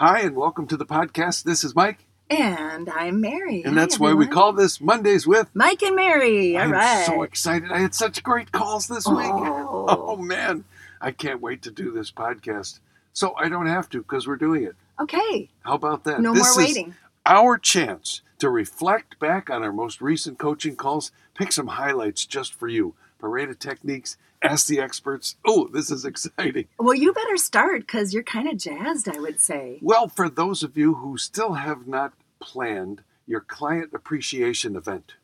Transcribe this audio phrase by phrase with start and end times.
[0.00, 1.42] Hi, and welcome to the podcast.
[1.44, 3.62] This is Mike, And I'm Mary.
[3.64, 5.50] and Hi, that's why we call this Mondays with.
[5.52, 6.56] Mike and Mary.
[6.56, 7.04] All I'm right.
[7.04, 7.70] so excited.
[7.70, 9.26] I had such great calls this week.
[9.30, 9.84] Oh.
[9.88, 10.64] Oh, man.
[11.02, 12.80] I can't wait to do this podcast.
[13.12, 14.74] So I don't have to because we're doing it.
[15.00, 15.50] okay.
[15.66, 16.20] How about that?
[16.22, 16.94] No This more waiting.
[17.26, 22.52] Our chance to reflect back on our most recent coaching calls, pick some highlights just
[22.54, 22.94] for you.
[23.18, 25.36] Parade of techniques, ask the experts.
[25.46, 26.66] Oh, this is exciting.
[26.78, 29.78] Well, you better start because you're kind of jazzed, I would say.
[29.82, 35.14] Well, for those of you who still have not planned your client appreciation event,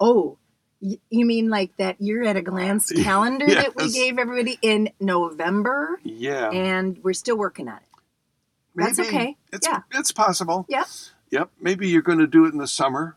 [0.00, 0.38] Oh,
[0.80, 4.90] you mean like that you're at a uh, glance calendar that we gave everybody in
[4.98, 6.00] November?
[6.02, 7.82] yeah, And we're still working on it.
[8.74, 9.36] That's okay.
[9.52, 9.82] It's, Yeah.
[9.92, 10.64] it's possible.
[10.68, 10.86] Yep.
[11.32, 11.50] Yep.
[11.60, 13.16] Maybe you're going to do it in the summer,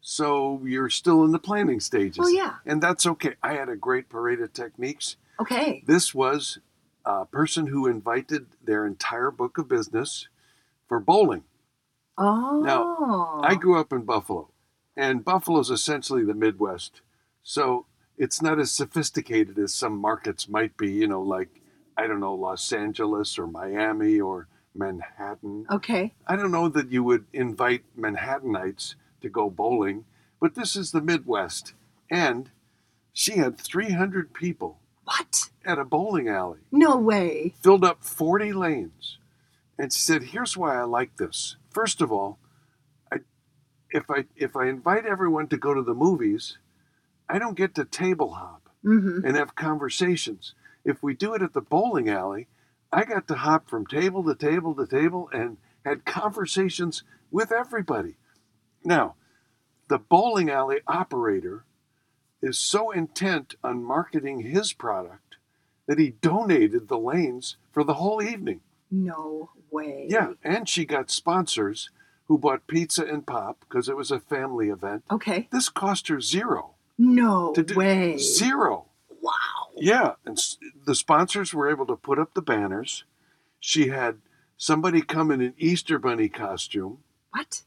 [0.00, 2.18] so you're still in the planning stages.
[2.18, 2.56] Well, yeah.
[2.64, 3.34] And that's okay.
[3.42, 5.16] I had a great parade of techniques.
[5.40, 5.82] Okay.
[5.86, 6.58] This was
[7.04, 10.28] a person who invited their entire book of business
[10.86, 11.44] for bowling.
[12.16, 12.60] Oh.
[12.64, 14.50] Now, I grew up in Buffalo,
[14.96, 17.00] and Buffalo's essentially the Midwest.
[17.42, 21.62] So it's not as sophisticated as some markets might be, you know, like,
[21.96, 25.66] I don't know, Los Angeles or Miami or Manhattan.
[25.70, 26.12] okay.
[26.26, 30.04] I don't know that you would invite Manhattanites to go bowling,
[30.40, 31.72] but this is the Midwest.
[32.10, 32.50] And
[33.12, 35.50] she had 300 people What?
[35.64, 37.54] at a bowling alley, No way.
[37.62, 39.18] filled up 40 lanes.
[39.78, 41.56] And she said, Here's why I like this.
[41.70, 42.38] First of all,
[43.12, 43.18] I,
[43.90, 46.58] if, I, if I invite everyone to go to the movies,
[47.28, 49.24] I don't get to table hop Mm-hmm.
[49.26, 50.52] and have conversations.
[50.84, 52.48] If we do it at the bowling alley,
[52.94, 58.14] I got to hop from table to table to table and had conversations with everybody.
[58.84, 59.16] Now,
[59.88, 61.64] the bowling alley operator
[62.40, 65.36] is so intent on marketing his product
[65.86, 68.60] that he donated the lanes for the whole evening.
[68.92, 70.06] No way.
[70.08, 71.90] Yeah, and she got sponsors
[72.26, 75.02] who bought pizza and pop because it was a family event.
[75.10, 75.48] Okay.
[75.50, 76.76] This cost her zero.
[76.96, 78.18] No way.
[78.18, 78.86] Zero.
[79.20, 79.63] Wow.
[79.76, 80.38] Yeah, and
[80.84, 83.04] the sponsors were able to put up the banners.
[83.60, 84.18] She had
[84.56, 86.98] somebody come in an Easter bunny costume.
[87.32, 87.62] What?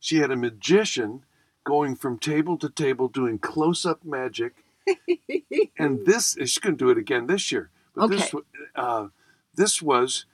[0.00, 1.24] She had a magician
[1.64, 4.64] going from table to table doing close-up magic.
[5.78, 7.70] And this she's going to do it again this year.
[7.94, 8.44] But this Okay.
[8.76, 9.08] wa- uh,
[9.54, 10.26] this was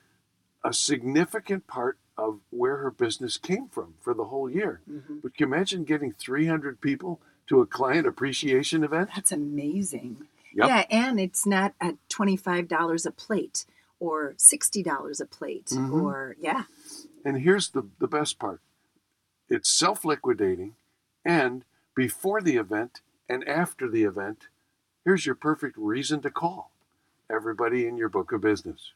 [0.64, 4.80] a significant part of where her business came from for the whole year.
[4.90, 5.22] Mhm.
[5.22, 9.10] But can you imagine getting 300 people to a client appreciation event?
[9.14, 10.26] That's amazing.
[10.54, 10.68] Yep.
[10.68, 13.66] Yeah, and it's not at $25 a plate
[13.98, 16.02] or $60 a plate Mhm.
[16.02, 16.64] or, yeah.
[17.24, 18.60] And here's the, the best part
[19.48, 20.76] it's self liquidating,
[21.24, 24.48] and before the event and after the event,
[25.04, 26.70] here's your perfect reason to call
[27.28, 28.92] everybody in your book of business.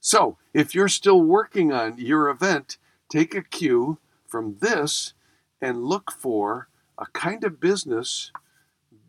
[0.00, 2.78] So if you're still working on your event,
[3.08, 5.14] take a cue from this
[5.60, 8.32] and look for a kind of business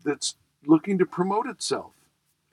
[0.04, 0.36] that's
[0.66, 1.92] looking to promote itself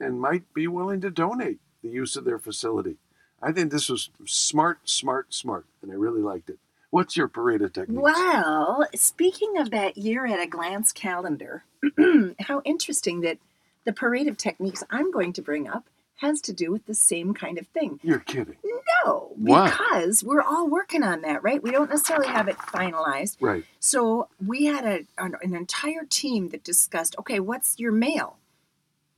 [0.00, 2.96] and might be willing to donate the use of their facility.
[3.40, 6.58] I think this was smart, smart, smart, and I really liked it.
[6.90, 8.02] What's your parade of techniques?
[8.02, 11.64] Well, speaking of that year at a glance calendar,
[12.40, 13.38] how interesting that
[13.84, 15.86] the parade of techniques I'm going to bring up
[16.16, 17.98] has to do with the same kind of thing.
[18.02, 18.56] You're kidding.
[19.04, 19.68] No, Why?
[19.70, 21.62] because we're all working on that, right?
[21.62, 23.36] We don't necessarily have it finalized.
[23.40, 23.64] Right.
[23.80, 28.36] So we had a, an, an entire team that discussed, okay, what's your mail?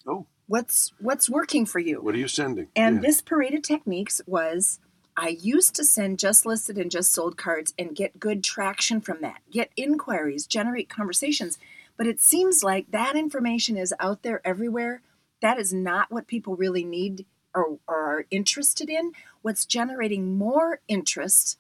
[0.06, 2.02] Oh, What's what's working for you?
[2.02, 2.68] what are you sending?
[2.76, 3.00] And Yeah.
[3.00, 4.78] this parade of techniques was
[5.16, 9.22] I used to send just listed and just sold cards and get good traction from
[9.22, 11.58] that, get inquiries, generate conversations.
[11.96, 15.00] But it seems like that information is out there everywhere.
[15.40, 17.24] That is not what people really need
[17.54, 19.12] or, or are interested in.
[19.44, 21.58] What's generating more interest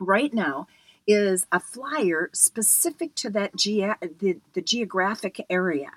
[0.00, 0.66] right now
[1.06, 5.92] is a flyer specific to that ge- the, the geographic area.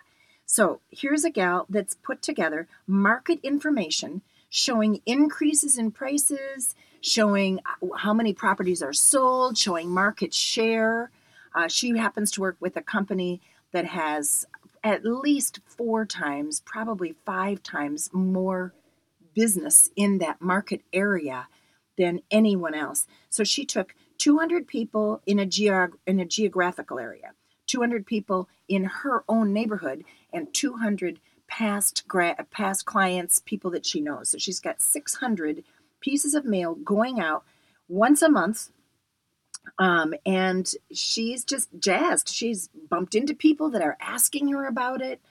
[0.45, 7.61] So here's a gal that's put together market information showing increases in prices, showing
[7.97, 11.09] how many properties are sold, showing market share.
[11.55, 14.45] Uh, she happens to work with a company that has
[14.83, 18.71] at least four times, probably five times more
[19.33, 21.47] business in that market area
[21.97, 23.07] than anyone else.
[23.29, 27.33] So she took 200 people in a geog- in a geographical area,
[27.67, 33.99] 200 people in her own neighborhood, and 200 past gra- past clients, people that she
[33.99, 34.29] knows.
[34.29, 35.63] So she's got 600
[35.99, 37.43] pieces of mail going out
[37.87, 38.69] once a month.
[39.77, 42.29] Um, and she's just jazzed.
[42.29, 45.21] She's bumped into people that are asking her about it.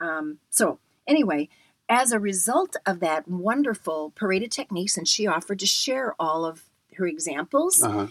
[0.00, 1.48] Um, so, anyway,
[1.92, 6.46] as a result of that wonderful parade of techniques, and she offered to share all
[6.46, 6.64] of
[6.96, 7.82] her examples.
[7.82, 8.06] Uh-huh.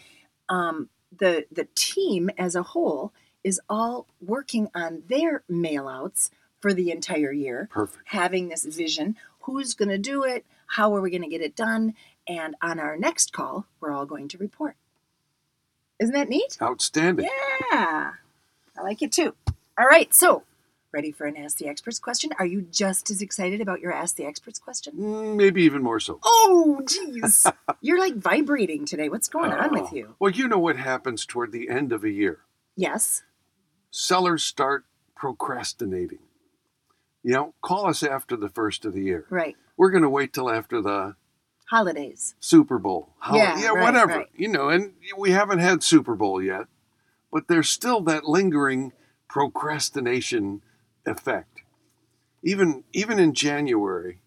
[0.49, 3.11] Um, the the team as a whole
[3.43, 6.29] is all working on their mailouts
[6.59, 8.03] for the entire year, Perfect.
[8.05, 9.17] having this vision.
[9.41, 10.45] Who's going to do it?
[10.67, 11.95] How are we going to get it done?
[12.27, 14.75] And on our next call, we're all going to report.
[15.99, 16.59] Isn't that neat?
[16.61, 17.27] Outstanding.
[17.71, 18.11] Yeah,
[18.77, 19.33] I like it too.
[19.75, 20.43] All right, so
[20.93, 22.31] ready for an Ask the Experts question?
[22.39, 24.93] Are you just as excited about your Ask the Experts question?
[24.95, 26.19] Mm, Maybe even more so.
[26.23, 27.51] Oh, jeez.
[27.81, 29.09] You're like vibrating today.
[29.09, 29.95] What's going on with Oh.
[29.95, 30.15] you?
[30.19, 32.39] Well, you know what happens toward the end of a year.
[32.75, 33.23] Yes.
[33.89, 34.85] Sellers start
[35.15, 36.19] procrastinating.
[37.23, 39.25] You know, call us after the first of the year.
[39.29, 39.55] Right.
[39.77, 41.15] We're going to wait till after the
[41.69, 42.35] Holidays.
[42.41, 43.13] Super Bowl.
[43.19, 44.11] Hol- Yeah, right, whatever.
[44.17, 44.29] right.
[44.35, 46.65] You know, and we haven't had Super Bowl yet,
[47.31, 48.91] but there's still that lingering
[49.29, 50.61] procrastination
[51.05, 51.61] effect.
[52.43, 54.21] Even even in January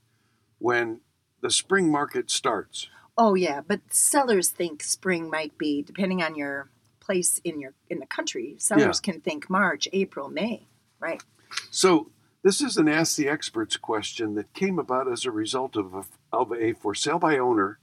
[0.58, 1.00] when
[1.40, 2.88] the spring market starts.
[3.18, 7.98] Oh yeah, but sellers think spring might be depending on your place in your in
[7.98, 8.56] the country.
[8.58, 10.66] Sellers can think March, April, May.
[10.98, 11.22] Right.
[11.70, 12.10] So
[12.42, 16.04] this is an Ask the Experts question that came about as a result of a,
[16.32, 17.78] of a for sale by owner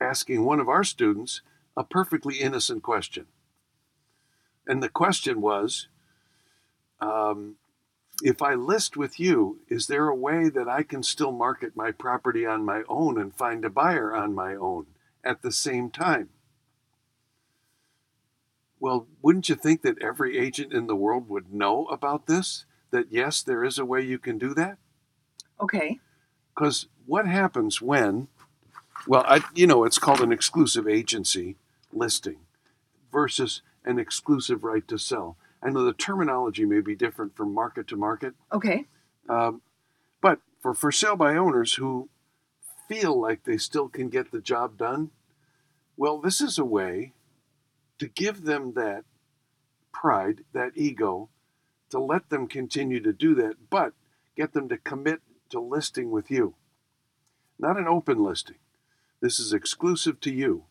[0.00, 1.42] asking one of our students
[1.76, 3.26] a perfectly innocent question.
[4.66, 5.88] And the question was
[7.00, 7.56] um,
[8.24, 11.90] If I list with you, is there a way that I can still market my
[11.90, 14.86] property on my own and find a buyer on my own
[15.24, 16.28] at the same time?
[18.78, 22.64] Well, wouldn't you think that every agent in the world would know about this?
[22.92, 24.78] That yes, there is a way you can do that?
[25.60, 25.98] Okay.
[26.54, 28.28] Because what happens when,
[29.06, 31.56] well, I, you know, it's called an exclusive agency
[31.92, 32.38] listing
[33.10, 35.36] versus an exclusive right to sell.
[35.62, 38.86] I know the terminology may be different from market to market, Okay.
[39.28, 39.62] um,
[40.20, 42.08] but for for sale by owners who
[42.88, 45.10] feel like they still can get the job done,
[45.96, 47.12] well, this is a way
[47.98, 49.04] to give them that
[49.92, 51.28] pride, that ego,
[51.90, 53.92] to let them continue to do that, but
[54.36, 55.20] get them to commit
[55.50, 56.54] to listing with you.
[57.58, 58.56] Not an open listing.
[59.20, 60.64] This is exclusive to you.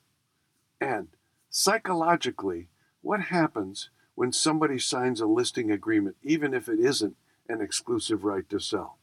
[0.82, 1.08] And
[1.50, 2.68] psychologically,
[3.02, 7.16] what happens when somebody signs a listing agreement, even if it isn't
[7.50, 8.98] an exclusive right to sell?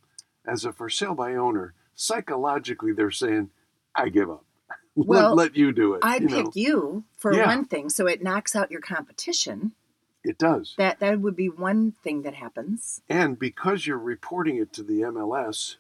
[0.47, 3.51] As a for sale by owner, psychologically they're saying,
[3.95, 4.45] I give up.
[5.01, 6.01] Well, let, let you do it.
[6.03, 6.53] I you pick know.
[6.55, 7.47] you for Yeah.
[7.47, 9.71] one thing, so it knocks out your competition.
[10.25, 10.75] It does.
[10.77, 13.01] That that would be one thing that happens.
[13.09, 15.77] And because you're reporting it to the MLS,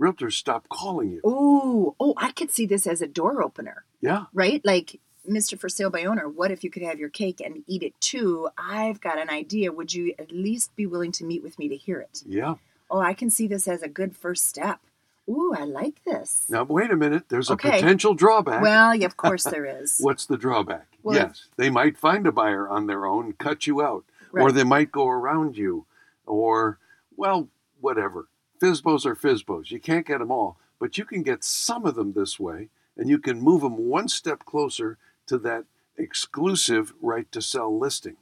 [0.00, 1.20] realtors stop calling you.
[1.24, 4.24] Oh, oh, I could see this as a door opener, Yeah.
[4.32, 4.62] right?
[4.64, 4.98] Like,
[5.28, 5.58] Mr.
[5.58, 8.48] For Sale by Owner, what if you could have your cake and eat it too?
[8.58, 9.72] I've got an idea.
[9.72, 12.22] Would you at least be willing to meet with me to hear it?
[12.26, 12.54] Yeah.
[12.90, 14.80] Oh, I can see this as a good first step.
[15.28, 16.44] Ooh, I like this.
[16.48, 17.28] Now, wait a minute.
[17.28, 18.60] There's a potential drawback.
[18.60, 19.98] Well, yeah, of course there is.
[20.00, 20.88] What's the drawback?
[21.02, 24.64] Well- yes, they might find a buyer on their own, cut you out, or they
[24.64, 25.86] might go around you,
[26.26, 26.78] or,
[27.16, 27.48] well,
[27.80, 28.26] whatever.
[28.60, 29.70] Fizbos are Fizbos.
[29.70, 33.08] You can't get them all, but you can get some of them this way, and
[33.08, 35.64] you can move them one step closer to that
[35.98, 38.16] exclusive right to sell listing,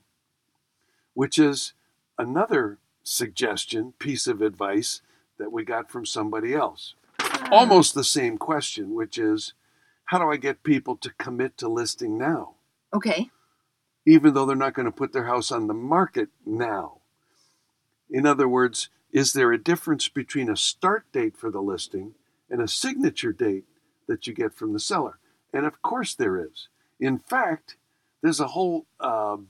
[1.14, 1.74] which is
[2.18, 5.02] another suggestion, piece of advice
[5.38, 6.94] that we got from somebody else.
[7.20, 7.52] Hmm.
[7.52, 9.54] Almost the same question, which is
[10.06, 12.54] how do I get people to commit to listing now?
[12.94, 13.30] Okay.
[14.06, 16.98] even though they're not going to put their house on the market now.
[18.10, 22.14] In other words, is there a difference between a start date for the listing
[22.50, 23.64] and a signature date
[24.08, 25.18] that you get from the seller?
[25.52, 26.68] And of course there is.
[27.00, 27.76] In fact,
[28.22, 29.48] there's a whole um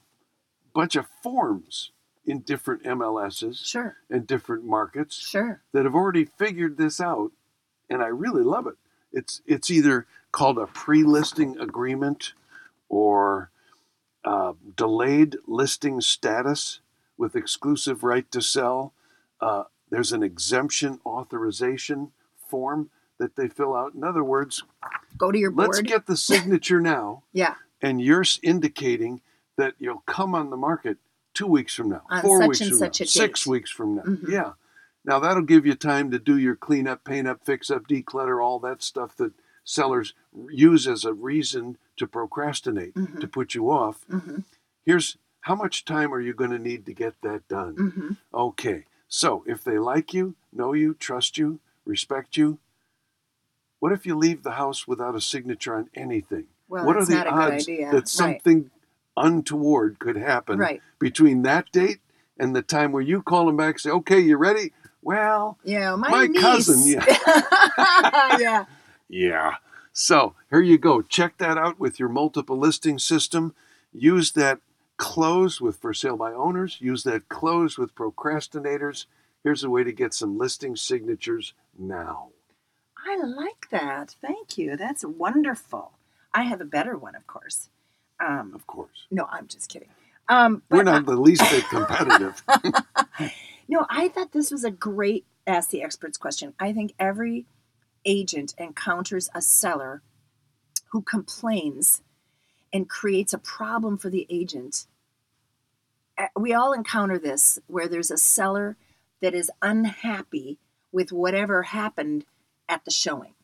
[0.72, 1.90] bunch of forms
[2.24, 3.96] in different MLSs Sure.
[4.08, 5.62] and different markets Sure.
[5.72, 7.32] that have already figured this out,
[7.88, 8.76] and I really love it.
[9.12, 12.34] It's it's either called a pre-listing agreement
[12.88, 13.50] or
[14.24, 16.80] uh, delayed listing status
[17.16, 18.92] with exclusive right to sell.
[19.40, 22.12] Uh, there's an exemption authorization
[22.48, 23.94] form that they fill out.
[23.94, 24.64] In other words,
[25.16, 25.68] Go to your board.
[25.68, 27.54] let's get the signature now, yeah.
[27.80, 29.20] and you're indicating
[29.56, 30.96] that you'll come on the market
[31.34, 34.02] two weeks from now, On four weeks from now, six weeks from now.
[34.02, 34.28] Mhm.
[34.28, 34.52] Yeah.
[35.04, 38.58] Now that'll give you time to do your cleanup, paint up, fix up, declutter, all
[38.60, 39.32] that stuff that
[39.64, 40.14] sellers
[40.48, 43.20] use as a reason to procrastinate, Mhm.
[43.20, 44.02] to put you off.
[44.10, 44.38] hmm
[44.84, 47.74] Here's how much time are you going to need to get that done?
[47.76, 48.86] hmm Okay.
[49.08, 52.58] So if they like you, know you, trust you, respect you,
[53.80, 56.44] what if you leave the house without a signature on anything?
[56.68, 58.08] Well, what are the not a good odds that Right.
[58.08, 58.70] something
[59.16, 60.80] untoward could happen Right.
[60.98, 61.98] between that date
[62.38, 64.72] and the time where you call them back and say, okay, you ready?
[65.02, 67.04] Well, Yeah, my, My cousin, yeah.
[68.38, 68.64] yeah.
[69.08, 69.54] yeah.
[69.92, 71.02] So here you go.
[71.02, 73.54] Check that out with your multiple listing system.
[73.92, 74.60] Use that
[74.96, 76.76] close with for sale by owners.
[76.80, 79.06] Use that close with procrastinators.
[79.42, 82.28] Here's a way to get some listing signatures now.
[83.06, 84.16] I like that.
[84.20, 84.76] Thank you.
[84.76, 85.92] That's wonderful.
[86.34, 87.68] I have a better one, of course.
[88.20, 89.06] Um, Of course.
[89.10, 89.88] no, I'm just kidding.
[90.28, 92.42] Um, We're not the least bit competitive.
[93.68, 96.54] No, I thought this was a great ask the experts question.
[96.58, 97.46] I think every
[98.04, 100.02] agent encounters a seller
[100.90, 102.02] who complains
[102.72, 104.86] and creates a problem for the agent.
[106.36, 108.76] We all encounter this where there's a seller
[109.20, 110.58] that is unhappy
[110.92, 112.24] with whatever happened
[112.70, 113.34] at the showing.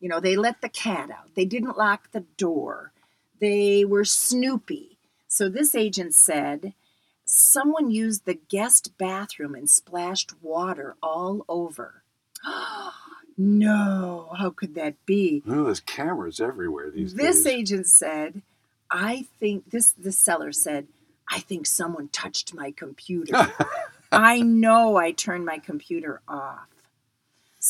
[0.00, 2.92] You know, they let the cat out, they didn't lock the door,
[3.38, 4.96] they were snoopy.
[5.28, 6.72] So this agent said,
[7.24, 12.02] someone used the guest bathroom and splashed water all over.
[13.38, 15.42] no, how could that be?
[15.46, 17.46] Oh, there's cameras everywhere these This days.
[17.46, 18.42] agent said,
[18.90, 20.88] I think this the seller said,
[21.28, 23.52] I think someone touched my computer.
[24.12, 26.66] I know I turned my computer off.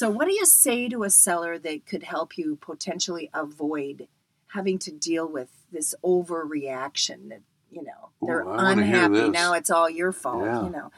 [0.00, 4.09] So what do you say to a seller that could help you potentially avoid
[4.47, 9.28] having to deal with this overreaction that, you know, they're I unhappy.
[9.28, 10.64] Now it's all your fault, Yeah.
[10.64, 10.90] you know.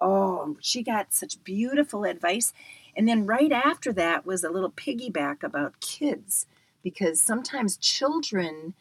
[0.00, 2.52] Oh, she got such beautiful advice.
[2.96, 6.46] And then right after that was a little piggyback about kids
[6.84, 8.74] because sometimes children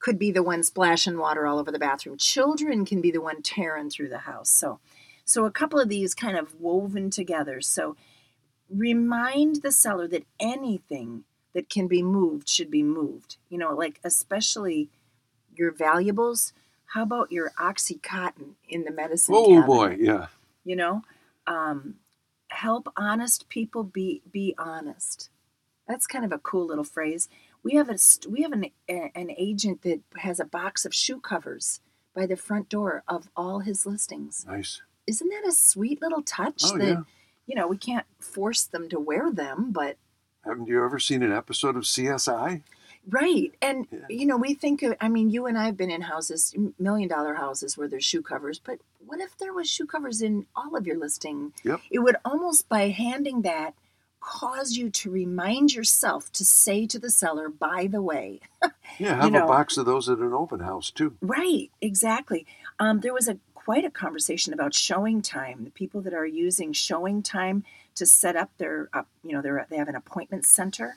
[0.00, 2.16] could be the one splashing water all over the bathroom.
[2.16, 4.50] Children can be the one tearing through the house.
[4.50, 4.80] So
[5.24, 7.60] so a couple of these kind of woven together.
[7.60, 7.94] So
[8.74, 11.24] remind the seller that anything
[11.54, 13.36] that can be moved should be moved.
[13.48, 14.88] You know, like especially
[15.54, 16.52] your valuables.
[16.94, 19.66] How about your oxycontin in the medicine oh cabinet?
[19.66, 20.26] boy, yeah.
[20.64, 21.02] you know
[21.46, 21.94] um,
[22.48, 25.30] help honest people be be honest
[25.88, 27.28] that's kind of a cool little phrase
[27.62, 27.96] we have a
[28.28, 31.80] we have an, a, an agent that has a box of shoe covers
[32.14, 34.82] by the front door of all his listings Nice.
[35.06, 37.02] isn't that a sweet little touch Oh that yeah.
[37.46, 39.96] You know we can't force them to wear them but
[40.44, 42.62] Haven't you ever seen an episode of CSI?
[43.08, 43.52] Right.
[43.60, 43.98] And, Yeah.
[44.08, 47.08] you know, we think of, I mean, you and I have been in houses, million
[47.08, 50.76] dollar houses where there's shoe covers, but what if there was shoe covers in all
[50.76, 51.52] of your listing?
[51.64, 51.80] Yep.
[51.90, 53.74] It would almost, by handing that,
[54.20, 58.38] cause you to remind yourself to say to the seller, by the way,
[59.00, 59.44] Yeah, have know.
[59.44, 61.16] a box of those at an open house too.
[61.20, 62.46] Right, exactly.
[62.78, 65.64] Um, there was a quite a conversation about ShowingTime.
[65.64, 67.62] The people that are using ShowingTime
[67.94, 70.96] to set up their, uh, you know, they have an appointment center,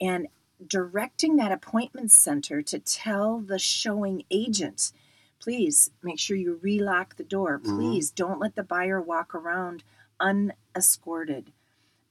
[0.00, 0.28] and
[0.64, 4.92] directing that appointment center to tell the showing agent,
[5.40, 7.58] please make sure you relock the door.
[7.58, 7.76] Mhm.
[7.76, 9.82] Please don't let the buyer walk around
[10.20, 11.52] unescorted.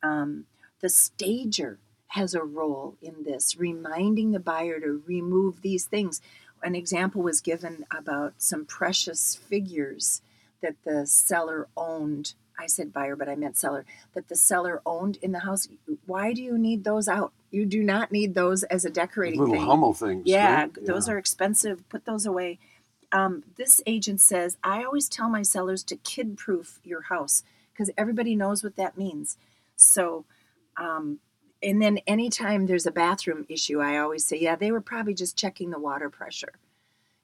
[0.02, 0.46] Um,
[0.82, 6.22] the stager has a role in this, reminding the buyer to remove these things.
[6.64, 10.22] An example was given about some precious figures
[10.62, 12.34] that the seller owned.
[12.58, 13.86] I said buyer, but I meant seller.
[14.14, 15.68] That the seller owned in the house.
[16.06, 17.34] Why do you need those out?
[17.52, 19.66] You do not need those as a decorating Little thing.
[19.66, 20.24] Hummel things.
[20.26, 20.86] Yeah, right?
[20.86, 21.88] those are expensive.
[21.90, 22.60] Put those away.
[23.12, 27.92] Um, this agent says, I always tell my sellers to kid proof your house because
[27.98, 29.38] everybody knows what that means.
[29.76, 30.26] So,
[30.78, 31.20] um,
[31.64, 35.38] and then anytime there's a bathroom issue, I always say, yeah, they were probably just
[35.38, 36.54] checking the water pressure,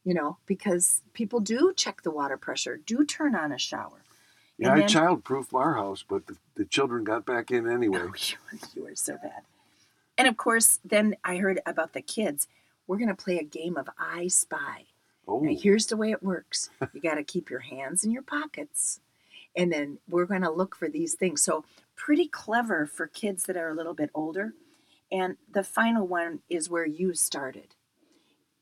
[0.03, 4.03] you know, because people do check the water pressure, do turn on a shower.
[4.57, 7.99] Yeah, And I then- childproofed our house, but the, the children got back in anyway.
[8.01, 8.13] Oh,
[8.53, 9.43] you, you are so bad.
[10.17, 12.47] And of course, then I heard about the kids.
[12.87, 14.85] We're going to play a game of I Spy.
[15.27, 18.23] Oh, Now, here's the way it works you got to keep your hands in your
[18.23, 18.99] pockets.
[19.55, 21.41] And then we're going to look for these things.
[21.41, 21.63] So,
[21.99, 24.53] pretty clever for kids that are a little bit older.
[25.11, 27.75] And the final one is where you started.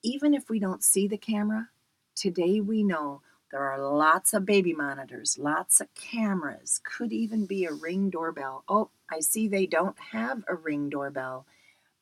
[0.03, 1.69] Even if we don't see the camera,
[2.15, 7.65] today we know there are lots of baby monitors, lots of cameras, could even be
[7.65, 8.63] a ring doorbell.
[8.67, 11.45] Oh, I see they don't have a ring doorbell,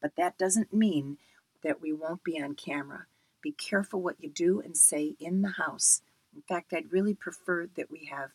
[0.01, 1.17] but that doesn't mean
[1.63, 3.05] that we won't be on camera.
[3.41, 6.01] Be careful what you do and say in the house.
[6.33, 8.31] In fact, I'd really prefer that we have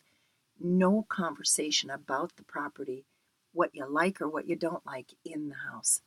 [0.63, 3.05] no conversation about the property,
[3.53, 6.01] what you like or what you don't like in the house.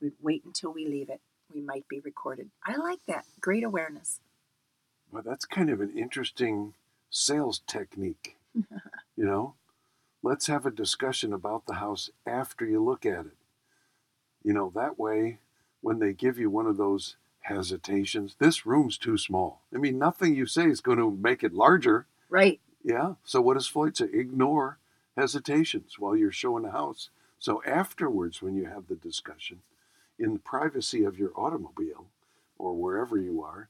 [0.00, 1.20] We'd wait until we leave it.
[1.52, 2.50] We might be recorded.
[2.64, 3.24] I like that.
[3.40, 4.20] Great awareness.
[5.10, 6.74] well, that's kind of an interesting
[7.10, 8.36] sales technique.
[8.54, 9.54] you know,
[10.22, 13.36] let's have a discussion about the house after you look at it.
[14.42, 15.38] You know, that way,
[15.82, 19.60] when they give you one of those hesitations, this room's too small.
[19.74, 22.06] I mean, nothing you say is going to make it larger.
[22.28, 22.60] Right.
[22.84, 23.14] Yeah.
[23.24, 24.06] So what does Floyd say?
[24.12, 24.78] Ignore
[25.16, 27.10] hesitations while you're showing the house.
[27.38, 29.60] So afterwards, when you have the discussion,
[30.18, 32.06] in the privacy of your automobile
[32.58, 33.68] or wherever you are.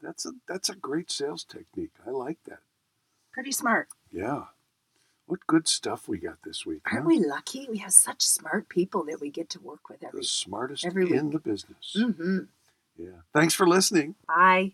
[0.00, 1.92] That's a that's a great sales technique.
[2.06, 2.60] I like that.
[3.32, 3.88] Pretty smart.
[4.10, 4.44] Yeah.
[5.26, 6.82] What good stuff we got this week.
[6.86, 7.08] Aren't huh?
[7.08, 7.66] we lucky?
[7.70, 10.20] We have such smart people that we get to work with every.
[10.20, 11.32] The smartest every in week.
[11.32, 11.96] the business.
[11.96, 12.38] Mm-hmm.
[12.98, 13.22] Yeah.
[13.32, 14.16] Thanks for listening.
[14.26, 14.72] Bye.